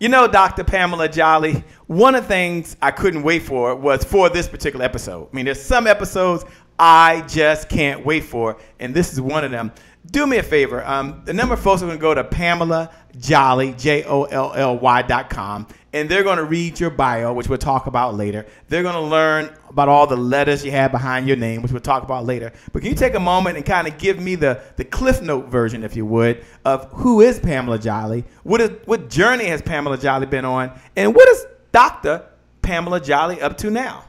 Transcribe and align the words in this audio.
You 0.00 0.08
know, 0.08 0.26
Dr. 0.26 0.64
Pamela 0.64 1.10
Jolly, 1.10 1.62
one 1.86 2.14
of 2.14 2.22
the 2.22 2.28
things 2.28 2.74
I 2.80 2.90
couldn't 2.90 3.22
wait 3.22 3.42
for 3.42 3.76
was 3.76 4.02
for 4.02 4.30
this 4.30 4.48
particular 4.48 4.82
episode. 4.82 5.28
I 5.30 5.36
mean, 5.36 5.44
there's 5.44 5.60
some 5.60 5.86
episodes 5.86 6.46
I 6.82 7.20
just 7.28 7.68
can't 7.68 8.06
wait 8.06 8.24
for, 8.24 8.56
and 8.78 8.94
this 8.94 9.12
is 9.12 9.20
one 9.20 9.44
of 9.44 9.50
them. 9.50 9.70
Do 10.10 10.26
me 10.26 10.38
a 10.38 10.42
favor. 10.42 10.82
Um, 10.82 11.20
the 11.26 11.34
number 11.34 11.52
of 11.52 11.60
folks 11.60 11.82
are 11.82 11.86
going 11.86 11.98
to 11.98 12.00
go 12.00 12.14
to 12.14 12.24
Pamela 12.24 12.90
Jolly, 13.18 13.74
J 13.74 14.04
O 14.04 14.24
L 14.24 14.54
L 14.54 14.78
Y 14.78 15.02
dot 15.02 15.28
com, 15.28 15.66
and 15.92 16.08
they're 16.08 16.22
going 16.22 16.38
to 16.38 16.44
read 16.44 16.80
your 16.80 16.88
bio, 16.88 17.34
which 17.34 17.50
we'll 17.50 17.58
talk 17.58 17.86
about 17.86 18.14
later. 18.14 18.46
They're 18.68 18.82
going 18.82 18.94
to 18.94 19.00
learn 19.02 19.54
about 19.68 19.90
all 19.90 20.06
the 20.06 20.16
letters 20.16 20.64
you 20.64 20.70
have 20.70 20.90
behind 20.90 21.28
your 21.28 21.36
name, 21.36 21.60
which 21.60 21.70
we'll 21.70 21.82
talk 21.82 22.02
about 22.02 22.24
later. 22.24 22.50
But 22.72 22.80
can 22.80 22.90
you 22.90 22.96
take 22.96 23.14
a 23.14 23.20
moment 23.20 23.58
and 23.58 23.66
kind 23.66 23.86
of 23.86 23.98
give 23.98 24.18
me 24.18 24.36
the, 24.36 24.62
the 24.76 24.84
Cliff 24.84 25.20
Note 25.20 25.48
version, 25.48 25.84
if 25.84 25.94
you 25.94 26.06
would, 26.06 26.42
of 26.64 26.90
who 26.92 27.20
is 27.20 27.38
Pamela 27.38 27.78
Jolly? 27.78 28.24
What, 28.42 28.62
is, 28.62 28.70
what 28.86 29.10
journey 29.10 29.44
has 29.44 29.60
Pamela 29.60 29.98
Jolly 29.98 30.24
been 30.24 30.46
on? 30.46 30.72
And 30.96 31.14
what 31.14 31.28
is 31.28 31.44
Dr. 31.72 32.24
Pamela 32.62 33.00
Jolly 33.00 33.38
up 33.42 33.58
to 33.58 33.70
now? 33.70 34.04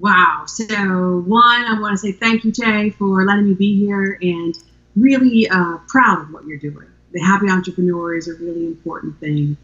Wow. 0.00 0.44
So, 0.46 0.64
one, 1.26 1.64
I 1.64 1.78
want 1.80 1.92
to 1.92 1.98
say 1.98 2.12
thank 2.12 2.44
you, 2.44 2.52
Jay, 2.52 2.90
for 2.90 3.24
letting 3.24 3.48
me 3.48 3.54
be 3.54 3.78
here 3.78 4.16
and 4.22 4.56
really 4.94 5.48
uh, 5.48 5.78
proud 5.88 6.22
of 6.22 6.32
what 6.32 6.46
you're 6.46 6.58
doing. 6.58 6.86
The 7.12 7.20
happy 7.20 7.48
entrepreneur 7.48 8.14
is 8.14 8.28
a 8.28 8.34
really 8.34 8.66
important 8.66 9.18
thing. 9.18 9.56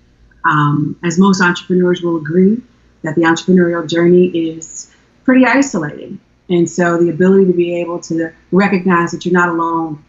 Um, 0.44 0.98
as 1.04 1.18
most 1.18 1.40
entrepreneurs 1.40 2.02
will 2.02 2.16
agree, 2.16 2.60
that 3.02 3.14
the 3.14 3.22
entrepreneurial 3.22 3.88
journey 3.88 4.26
is 4.26 4.92
pretty 5.24 5.46
isolating. 5.46 6.20
And 6.50 6.68
so, 6.68 6.98
the 6.98 7.10
ability 7.10 7.46
to 7.46 7.52
be 7.52 7.80
able 7.80 8.00
to 8.00 8.32
recognize 8.50 9.12
that 9.12 9.24
you're 9.24 9.34
not 9.34 9.50
alone 9.50 10.04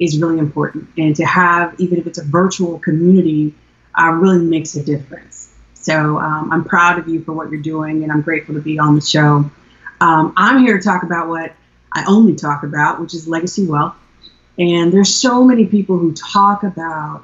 is 0.00 0.20
really 0.20 0.40
important. 0.40 0.88
And 0.98 1.14
to 1.16 1.24
have, 1.24 1.78
even 1.78 1.98
if 1.98 2.08
it's 2.08 2.18
a 2.18 2.24
virtual 2.24 2.80
community, 2.80 3.54
uh, 3.96 4.10
really 4.10 4.44
makes 4.44 4.74
a 4.74 4.82
difference. 4.82 5.52
So 5.74 6.18
um, 6.18 6.52
I'm 6.52 6.64
proud 6.64 6.98
of 6.98 7.08
you 7.08 7.22
for 7.24 7.32
what 7.32 7.50
you're 7.50 7.60
doing, 7.60 8.02
and 8.04 8.12
I'm 8.12 8.22
grateful 8.22 8.54
to 8.54 8.60
be 8.60 8.78
on 8.78 8.94
the 8.94 9.00
show. 9.00 9.50
Um, 10.02 10.32
I'm 10.36 10.58
here 10.58 10.78
to 10.78 10.82
talk 10.82 11.04
about 11.04 11.28
what 11.28 11.54
I 11.92 12.04
only 12.08 12.34
talk 12.34 12.64
about, 12.64 13.00
which 13.00 13.14
is 13.14 13.28
legacy 13.28 13.68
wealth. 13.68 13.94
And 14.58 14.92
there's 14.92 15.14
so 15.14 15.44
many 15.44 15.66
people 15.66 15.96
who 15.96 16.12
talk 16.12 16.64
about 16.64 17.22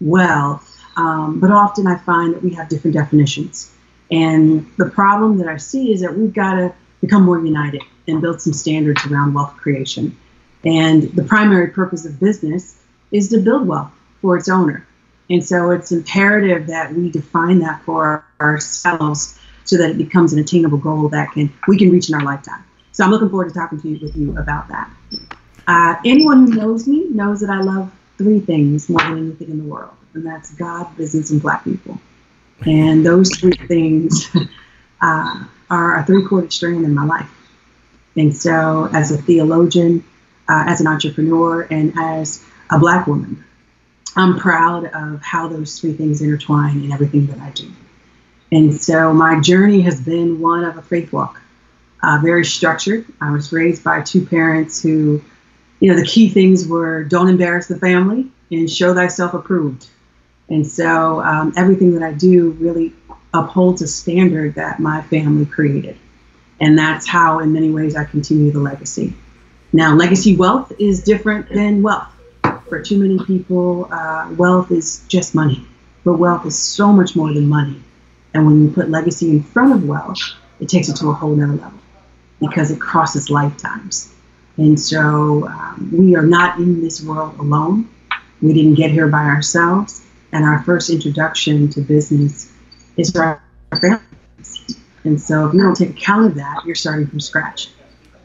wealth, 0.00 0.76
um, 0.96 1.38
but 1.38 1.52
often 1.52 1.86
I 1.86 1.98
find 1.98 2.34
that 2.34 2.42
we 2.42 2.50
have 2.54 2.68
different 2.68 2.94
definitions. 2.94 3.72
And 4.10 4.68
the 4.76 4.90
problem 4.90 5.38
that 5.38 5.46
I 5.46 5.56
see 5.58 5.92
is 5.92 6.00
that 6.00 6.18
we've 6.18 6.34
got 6.34 6.54
to 6.54 6.74
become 7.00 7.22
more 7.22 7.38
united 7.38 7.82
and 8.08 8.20
build 8.20 8.40
some 8.40 8.52
standards 8.52 9.06
around 9.06 9.32
wealth 9.32 9.56
creation. 9.56 10.18
And 10.64 11.04
the 11.04 11.22
primary 11.22 11.68
purpose 11.68 12.06
of 12.06 12.18
business 12.18 12.82
is 13.12 13.28
to 13.28 13.38
build 13.38 13.68
wealth 13.68 13.92
for 14.20 14.36
its 14.36 14.48
owner. 14.48 14.84
And 15.30 15.44
so 15.44 15.70
it's 15.70 15.92
imperative 15.92 16.66
that 16.66 16.92
we 16.92 17.08
define 17.08 17.60
that 17.60 17.82
for 17.84 18.24
ourselves 18.40 19.38
so 19.66 19.76
that 19.76 19.90
it 19.90 19.98
becomes 19.98 20.32
an 20.32 20.38
attainable 20.38 20.78
goal 20.78 21.08
that 21.10 21.32
can 21.32 21.52
we 21.68 21.76
can 21.76 21.90
reach 21.90 22.08
in 22.08 22.14
our 22.14 22.24
lifetime. 22.24 22.64
So 22.92 23.04
I'm 23.04 23.10
looking 23.10 23.28
forward 23.28 23.48
to 23.48 23.54
talking 23.54 23.80
to 23.80 23.88
you 23.88 23.98
with 24.00 24.16
you 24.16 24.36
about 24.38 24.68
that. 24.68 24.90
Uh, 25.66 25.96
anyone 26.04 26.46
who 26.46 26.54
knows 26.54 26.86
me 26.88 27.06
knows 27.10 27.40
that 27.40 27.50
I 27.50 27.60
love 27.60 27.92
three 28.16 28.40
things 28.40 28.88
more 28.88 29.00
than 29.00 29.18
anything 29.18 29.50
in 29.50 29.58
the 29.58 29.64
world, 29.64 29.94
and 30.14 30.24
that's 30.24 30.54
God, 30.54 30.96
business, 30.96 31.30
and 31.30 31.42
Black 31.42 31.64
people. 31.64 32.00
And 32.64 33.04
those 33.04 33.30
three 33.36 33.52
things 33.52 34.34
uh, 35.02 35.44
are 35.68 35.98
a 35.98 36.06
three-quarter 36.06 36.50
strand 36.50 36.84
in 36.84 36.94
my 36.94 37.04
life. 37.04 37.30
And 38.16 38.34
so, 38.34 38.88
as 38.94 39.10
a 39.10 39.18
theologian, 39.18 40.02
uh, 40.48 40.64
as 40.66 40.80
an 40.80 40.86
entrepreneur, 40.86 41.62
and 41.62 41.92
as 41.98 42.42
a 42.70 42.78
Black 42.78 43.06
woman, 43.06 43.44
I'm 44.16 44.38
proud 44.38 44.86
of 44.86 45.20
how 45.20 45.48
those 45.48 45.78
three 45.78 45.92
things 45.92 46.22
intertwine 46.22 46.82
in 46.82 46.92
everything 46.92 47.26
that 47.26 47.38
I 47.40 47.50
do. 47.50 47.70
And 48.52 48.74
so 48.74 49.12
my 49.12 49.40
journey 49.40 49.80
has 49.82 50.00
been 50.00 50.40
one 50.40 50.64
of 50.64 50.76
a 50.76 50.82
faith 50.82 51.12
walk, 51.12 51.40
uh, 52.02 52.20
very 52.22 52.44
structured. 52.44 53.04
I 53.20 53.30
was 53.32 53.52
raised 53.52 53.82
by 53.82 54.02
two 54.02 54.24
parents 54.24 54.82
who, 54.82 55.22
you 55.80 55.90
know, 55.90 55.98
the 55.98 56.06
key 56.06 56.28
things 56.28 56.66
were 56.66 57.04
don't 57.04 57.28
embarrass 57.28 57.66
the 57.66 57.78
family 57.78 58.30
and 58.50 58.70
show 58.70 58.94
thyself 58.94 59.34
approved. 59.34 59.86
And 60.48 60.66
so 60.66 61.20
um, 61.22 61.52
everything 61.56 61.94
that 61.94 62.04
I 62.04 62.12
do 62.12 62.50
really 62.52 62.92
upholds 63.34 63.82
a 63.82 63.88
standard 63.88 64.54
that 64.54 64.78
my 64.78 65.02
family 65.02 65.44
created. 65.44 65.96
And 66.60 66.78
that's 66.78 67.06
how, 67.06 67.40
in 67.40 67.52
many 67.52 67.70
ways, 67.70 67.96
I 67.96 68.04
continue 68.04 68.50
the 68.52 68.60
legacy. 68.60 69.12
Now, 69.72 69.94
legacy 69.94 70.36
wealth 70.36 70.72
is 70.78 71.02
different 71.02 71.48
than 71.50 71.82
wealth 71.82 72.08
for 72.68 72.82
too 72.82 72.98
many 72.98 73.18
people, 73.24 73.88
uh, 73.90 74.28
wealth 74.36 74.70
is 74.70 75.04
just 75.08 75.34
money. 75.34 75.66
But 76.04 76.14
wealth 76.14 76.46
is 76.46 76.58
so 76.58 76.92
much 76.92 77.16
more 77.16 77.32
than 77.32 77.48
money. 77.48 77.82
And 78.36 78.44
when 78.44 78.62
you 78.62 78.70
put 78.70 78.90
legacy 78.90 79.30
in 79.30 79.42
front 79.42 79.72
of 79.72 79.88
wealth, 79.88 80.18
it 80.60 80.68
takes 80.68 80.90
it 80.90 80.96
to 80.96 81.08
a 81.08 81.14
whole 81.14 81.34
nother 81.34 81.54
level 81.54 81.78
because 82.38 82.70
it 82.70 82.78
crosses 82.78 83.30
lifetimes. 83.30 84.12
And 84.58 84.78
so 84.78 85.48
um, 85.48 85.88
we 85.90 86.16
are 86.16 86.26
not 86.26 86.58
in 86.58 86.82
this 86.82 87.02
world 87.02 87.38
alone. 87.38 87.88
We 88.42 88.52
didn't 88.52 88.74
get 88.74 88.90
here 88.90 89.08
by 89.08 89.24
ourselves. 89.24 90.04
And 90.32 90.44
our 90.44 90.62
first 90.64 90.90
introduction 90.90 91.70
to 91.70 91.80
business 91.80 92.52
is 92.98 93.16
our 93.16 93.42
families. 93.80 94.76
And 95.04 95.18
so 95.18 95.48
if 95.48 95.54
you 95.54 95.62
don't 95.62 95.74
take 95.74 95.90
account 95.90 96.26
of 96.26 96.34
that, 96.34 96.62
you're 96.66 96.74
starting 96.74 97.06
from 97.06 97.20
scratch. 97.20 97.70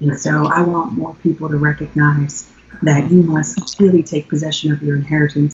And 0.02 0.20
so 0.20 0.48
I 0.48 0.62
want 0.62 0.92
more 0.92 1.16
people 1.24 1.48
to 1.48 1.56
recognize 1.56 2.52
that 2.82 3.10
you 3.10 3.24
must 3.24 3.80
really 3.80 4.04
take 4.04 4.28
possession 4.28 4.74
of 4.74 4.84
your 4.84 4.98
inheritance. 4.98 5.54